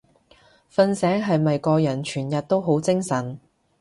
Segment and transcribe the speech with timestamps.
[0.73, 3.39] 瞓醒係咪個人全日都好精神？